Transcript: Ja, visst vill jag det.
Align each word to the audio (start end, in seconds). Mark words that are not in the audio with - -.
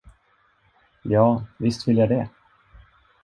Ja, 1.03 1.45
visst 1.59 1.87
vill 1.87 1.97
jag 1.97 2.09
det. 2.09 2.29